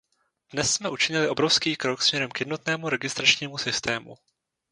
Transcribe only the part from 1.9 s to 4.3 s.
směrem k jednotnému registračnímu systému.